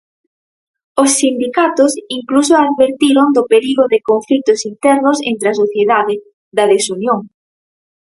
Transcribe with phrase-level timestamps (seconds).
[1.03, 6.15] Os sindicatos incluso advertiron do perigo de conflitos internos entre a sociedade,
[6.57, 7.19] da desunión.